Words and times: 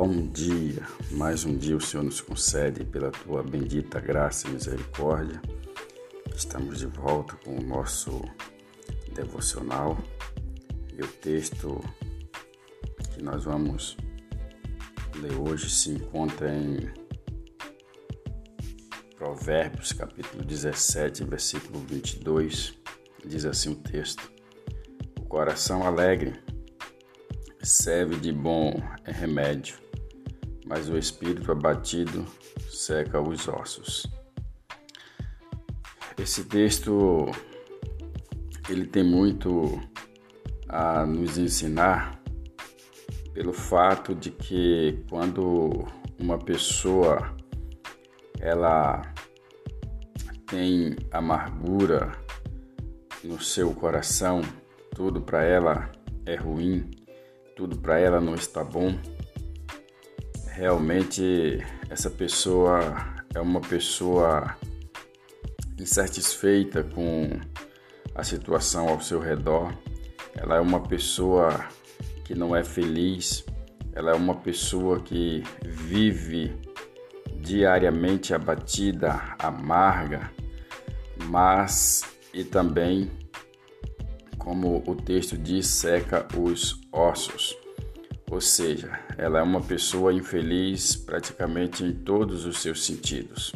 Bom 0.00 0.28
dia, 0.28 0.86
mais 1.10 1.44
um 1.44 1.56
dia 1.56 1.76
o 1.76 1.80
Senhor 1.80 2.04
nos 2.04 2.20
concede 2.20 2.84
pela 2.84 3.10
tua 3.10 3.42
bendita 3.42 3.98
graça 3.98 4.46
e 4.46 4.52
misericórdia. 4.52 5.42
Estamos 6.32 6.78
de 6.78 6.86
volta 6.86 7.34
com 7.44 7.56
o 7.56 7.60
nosso 7.60 8.22
devocional 9.12 9.98
e 10.96 11.02
o 11.02 11.06
texto 11.08 11.82
que 13.12 13.24
nós 13.24 13.42
vamos 13.42 13.96
ler 15.16 15.34
hoje 15.34 15.68
se 15.68 15.90
encontra 15.90 16.48
em 16.54 16.88
Provérbios, 19.16 19.92
capítulo 19.92 20.44
17, 20.44 21.24
versículo 21.24 21.80
22. 21.80 22.72
Diz 23.26 23.44
assim 23.44 23.72
o 23.72 23.74
texto: 23.74 24.30
O 25.18 25.22
coração 25.22 25.82
alegre 25.82 26.40
serve 27.60 28.14
de 28.14 28.30
bom 28.30 28.80
remédio, 29.04 29.87
mas 30.68 30.88
o 30.88 30.98
espírito 30.98 31.50
abatido 31.50 32.26
seca 32.70 33.20
os 33.20 33.48
ossos. 33.48 34.06
Esse 36.16 36.44
texto 36.44 37.26
ele 38.68 38.86
tem 38.86 39.02
muito 39.02 39.80
a 40.68 41.06
nos 41.06 41.38
ensinar 41.38 42.20
pelo 43.32 43.52
fato 43.52 44.14
de 44.14 44.30
que 44.30 45.04
quando 45.08 45.86
uma 46.18 46.38
pessoa 46.38 47.34
ela 48.40 49.02
tem 50.46 50.96
amargura 51.10 52.12
no 53.24 53.40
seu 53.40 53.72
coração, 53.72 54.42
tudo 54.94 55.22
para 55.22 55.44
ela 55.44 55.90
é 56.26 56.34
ruim, 56.34 56.90
tudo 57.56 57.78
para 57.78 57.98
ela 57.98 58.20
não 58.20 58.34
está 58.34 58.62
bom, 58.62 58.98
realmente 60.58 61.64
essa 61.88 62.10
pessoa 62.10 62.80
é 63.32 63.40
uma 63.40 63.60
pessoa 63.60 64.56
insatisfeita 65.78 66.82
com 66.82 67.30
a 68.12 68.24
situação 68.24 68.88
ao 68.88 69.00
seu 69.00 69.20
redor, 69.20 69.72
ela 70.34 70.56
é 70.56 70.60
uma 70.60 70.80
pessoa 70.80 71.64
que 72.24 72.34
não 72.34 72.56
é 72.56 72.64
feliz, 72.64 73.44
ela 73.92 74.10
é 74.10 74.14
uma 74.14 74.34
pessoa 74.34 74.98
que 74.98 75.44
vive 75.62 76.52
diariamente 77.40 78.34
abatida, 78.34 79.36
amarga, 79.38 80.28
mas 81.26 82.02
e 82.34 82.42
também 82.42 83.08
como 84.36 84.82
o 84.88 84.96
texto 84.96 85.38
diz, 85.38 85.68
seca 85.68 86.26
os 86.36 86.80
ossos. 86.90 87.56
Ou 88.30 88.40
seja, 88.40 89.00
ela 89.16 89.38
é 89.38 89.42
uma 89.42 89.62
pessoa 89.62 90.12
infeliz 90.12 90.94
praticamente 90.94 91.82
em 91.82 91.92
todos 91.92 92.44
os 92.44 92.58
seus 92.58 92.84
sentidos, 92.84 93.52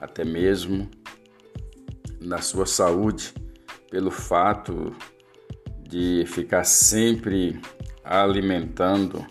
até 0.00 0.24
mesmo 0.24 0.90
na 2.20 2.38
sua 2.38 2.64
saúde, 2.64 3.34
pelo 3.90 4.10
fato 4.10 4.96
de 5.86 6.24
ficar 6.26 6.64
sempre 6.64 7.60
alimentando 8.02 9.24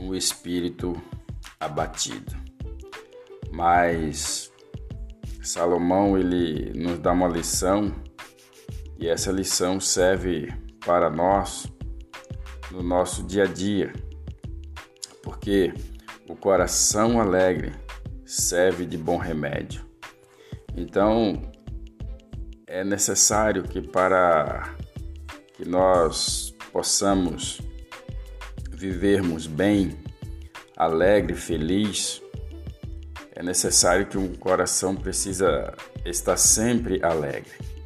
um 0.00 0.14
espírito 0.14 1.00
abatido. 1.60 2.36
Mas 3.52 4.50
Salomão 5.42 6.16
ele 6.16 6.72
nos 6.72 6.98
dá 6.98 7.12
uma 7.12 7.28
lição 7.28 7.94
e 8.98 9.08
essa 9.08 9.30
lição 9.30 9.78
serve 9.78 10.52
para 10.84 11.10
nós 11.10 11.66
no 12.70 12.82
nosso 12.82 13.22
dia 13.22 13.44
a 13.44 13.46
dia, 13.46 13.92
porque 15.22 15.72
o 16.28 16.36
coração 16.36 17.20
alegre 17.20 17.72
serve 18.24 18.84
de 18.84 18.96
bom 18.96 19.16
remédio. 19.16 19.84
Então, 20.76 21.42
é 22.66 22.84
necessário 22.84 23.62
que 23.62 23.80
para 23.80 24.74
que 25.54 25.66
nós 25.66 26.54
possamos 26.72 27.60
vivermos 28.70 29.46
bem, 29.46 29.98
alegre, 30.76 31.34
feliz, 31.34 32.22
é 33.34 33.42
necessário 33.42 34.06
que 34.06 34.18
um 34.18 34.34
coração 34.34 34.94
precisa 34.94 35.74
estar 36.04 36.36
sempre 36.36 37.02
alegre 37.02 37.77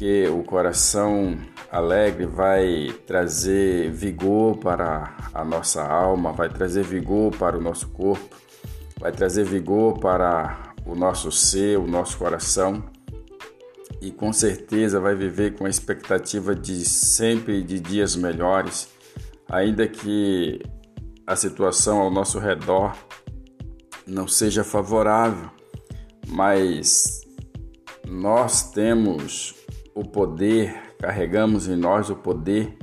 porque 0.00 0.26
o 0.28 0.42
coração 0.42 1.36
alegre 1.70 2.24
vai 2.24 2.90
trazer 3.06 3.90
vigor 3.90 4.56
para 4.56 5.14
a 5.34 5.44
nossa 5.44 5.86
alma, 5.86 6.32
vai 6.32 6.48
trazer 6.48 6.82
vigor 6.84 7.36
para 7.36 7.58
o 7.58 7.60
nosso 7.60 7.86
corpo, 7.88 8.34
vai 8.98 9.12
trazer 9.12 9.44
vigor 9.44 9.98
para 9.98 10.72
o 10.86 10.94
nosso 10.94 11.30
ser, 11.30 11.78
o 11.78 11.86
nosso 11.86 12.16
coração. 12.16 12.82
E 14.00 14.10
com 14.10 14.32
certeza 14.32 14.98
vai 14.98 15.14
viver 15.14 15.54
com 15.54 15.66
a 15.66 15.68
expectativa 15.68 16.54
de 16.54 16.82
sempre 16.82 17.62
de 17.62 17.78
dias 17.78 18.16
melhores, 18.16 18.88
ainda 19.50 19.86
que 19.86 20.62
a 21.26 21.36
situação 21.36 21.98
ao 21.98 22.10
nosso 22.10 22.38
redor 22.38 22.96
não 24.06 24.26
seja 24.26 24.64
favorável, 24.64 25.50
mas 26.26 27.20
nós 28.08 28.72
temos 28.72 29.59
o 30.00 30.08
poder, 30.08 30.94
carregamos 30.98 31.68
em 31.68 31.76
nós 31.76 32.08
o 32.08 32.16
poder 32.16 32.74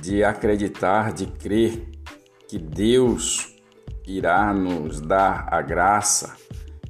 de 0.00 0.22
acreditar, 0.22 1.12
de 1.12 1.26
crer 1.26 1.88
que 2.46 2.56
Deus 2.56 3.56
irá 4.06 4.54
nos 4.54 5.00
dar 5.00 5.48
a 5.52 5.60
graça 5.60 6.36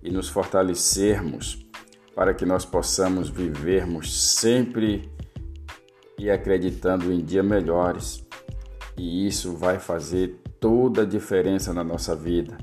e 0.02 0.10
nos 0.10 0.28
fortalecermos 0.28 1.66
para 2.14 2.34
que 2.34 2.44
nós 2.44 2.66
possamos 2.66 3.30
vivermos 3.30 4.14
sempre 4.36 5.10
e 6.18 6.30
acreditando 6.30 7.10
em 7.10 7.24
dias 7.24 7.44
melhores. 7.44 8.22
E 8.94 9.26
isso 9.26 9.56
vai 9.56 9.78
fazer 9.78 10.38
toda 10.60 11.00
a 11.00 11.06
diferença 11.06 11.72
na 11.72 11.82
nossa 11.82 12.14
vida. 12.14 12.58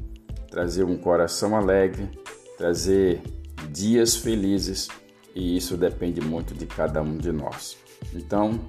Trazer 0.52 0.84
um 0.84 0.96
coração 0.96 1.56
alegre, 1.56 2.08
trazer 2.56 3.24
dias 3.72 4.16
felizes 4.16 4.88
e 5.38 5.56
isso 5.56 5.78
depende 5.78 6.20
muito 6.20 6.56
de 6.56 6.66
cada 6.66 7.00
um 7.00 7.16
de 7.16 7.32
nós. 7.32 7.78
Então, 8.12 8.60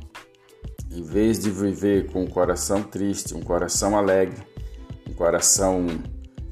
em 0.91 1.03
vez 1.03 1.39
de 1.39 1.51
viver 1.51 2.13
com 2.13 2.25
um 2.25 2.27
coração 2.27 2.83
triste, 2.83 3.35
um 3.35 3.41
coração 3.41 3.97
alegre, 3.97 4.37
um 5.09 5.15
coração 5.15 5.87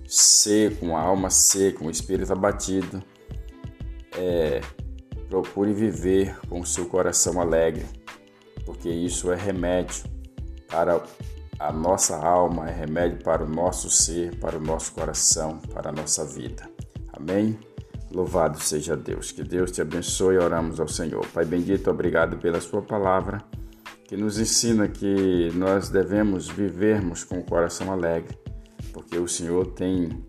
seco, 0.06 0.86
uma 0.86 1.00
alma 1.00 1.28
seca, 1.28 1.84
um 1.84 1.90
espírito 1.90 2.32
abatido, 2.32 3.04
é, 4.16 4.62
procure 5.28 5.74
viver 5.74 6.38
com 6.48 6.60
o 6.60 6.66
seu 6.66 6.86
coração 6.86 7.38
alegre, 7.38 7.84
porque 8.64 8.88
isso 8.88 9.30
é 9.30 9.36
remédio 9.36 10.04
para 10.66 11.02
a 11.58 11.70
nossa 11.70 12.16
alma, 12.16 12.70
é 12.70 12.72
remédio 12.72 13.22
para 13.22 13.44
o 13.44 13.48
nosso 13.48 13.90
ser, 13.90 14.34
para 14.38 14.56
o 14.56 14.60
nosso 14.60 14.92
coração, 14.92 15.58
para 15.58 15.90
a 15.90 15.92
nossa 15.92 16.24
vida. 16.24 16.70
Amém? 17.12 17.58
Louvado 18.10 18.60
seja 18.60 18.96
Deus. 18.96 19.32
Que 19.32 19.42
Deus 19.42 19.70
te 19.70 19.80
abençoe. 19.80 20.38
Oramos 20.38 20.80
ao 20.80 20.88
Senhor. 20.88 21.26
Pai 21.28 21.44
bendito, 21.44 21.90
obrigado 21.90 22.36
pela 22.38 22.60
Sua 22.60 22.82
palavra, 22.82 23.42
que 24.06 24.16
nos 24.16 24.38
ensina 24.38 24.88
que 24.88 25.50
nós 25.54 25.88
devemos 25.88 26.48
vivermos 26.48 27.24
com 27.24 27.38
o 27.38 27.44
coração 27.44 27.92
alegre, 27.92 28.38
porque 28.92 29.18
o 29.18 29.26
Senhor 29.26 29.66
tem 29.72 30.24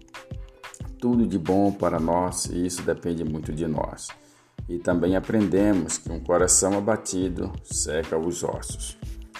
tudo 0.99 1.27
de 1.27 1.37
bom 1.37 1.71
para 1.71 1.99
nós 1.99 2.45
e 2.45 2.65
isso 2.65 2.81
depende 2.81 3.23
muito 3.23 3.53
de 3.53 3.67
nós. 3.67 4.07
E 4.67 4.79
também 4.79 5.15
aprendemos 5.15 5.97
que 5.97 6.11
um 6.11 6.19
coração 6.19 6.77
abatido 6.77 7.53
seca 7.63 8.17
os 8.17 8.43
ossos. 8.43 8.97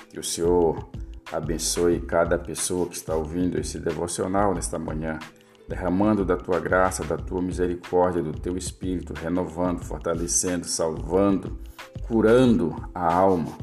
Que 0.09 0.19
o 0.19 0.23
Senhor 0.23 0.89
abençoe 1.31 1.99
cada 1.99 2.37
pessoa 2.37 2.87
que 2.87 2.95
está 2.95 3.15
ouvindo 3.15 3.59
esse 3.59 3.79
devocional 3.79 4.53
nesta 4.53 4.79
manhã 4.79 5.19
derramando 5.67 6.23
da 6.23 6.37
tua 6.37 6.59
graça, 6.59 7.03
da 7.03 7.17
tua 7.17 7.41
misericórdia, 7.41 8.23
do 8.23 8.31
teu 8.31 8.57
espírito, 8.57 9.13
renovando, 9.13 9.83
fortalecendo, 9.83 10.65
salvando, 10.65 11.59
curando 12.07 12.75
a 12.95 13.13
alma 13.13 13.57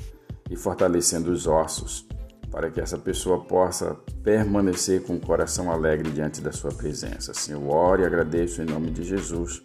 e 0.51 0.57
fortalecendo 0.57 1.33
os 1.33 1.47
ossos, 1.47 2.07
para 2.51 2.71
que 2.71 2.81
essa 2.81 2.99
pessoa 2.99 3.45
possa 3.45 3.97
permanecer 4.23 5.03
com 5.03 5.17
o 5.17 5.21
coração 5.21 5.73
alegre 5.73 6.11
diante 6.11 6.41
da 6.41 6.53
sua 6.53 6.71
presença. 6.71 7.33
Assim 7.33 7.53
eu 7.53 7.69
oro 7.69 8.03
e 8.03 8.05
agradeço 8.05 8.63
em 8.63 8.67
nome 8.67 8.91
de 8.91 9.03
Jesus. 9.03 9.63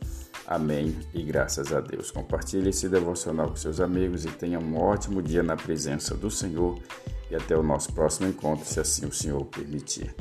Amém 0.48 0.98
e 1.14 1.22
graças 1.22 1.72
a 1.74 1.82
Deus. 1.82 2.10
Compartilhe 2.10 2.70
esse 2.70 2.90
devocional 2.90 3.50
com 3.50 3.56
seus 3.56 3.80
amigos 3.80 4.26
e 4.26 4.30
tenha 4.30 4.60
um 4.60 4.78
ótimo 4.78 5.22
dia 5.22 5.44
na 5.44 5.56
presença 5.56 6.16
do 6.16 6.32
Senhor 6.32 6.80
e 7.30 7.36
até 7.36 7.56
o 7.56 7.62
nosso 7.62 7.94
próximo 7.94 8.28
encontro, 8.28 8.66
se 8.66 8.80
assim 8.80 9.06
o 9.06 9.14
Senhor 9.14 9.46
permitir. 9.46 10.16